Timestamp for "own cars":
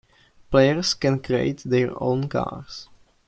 2.01-2.89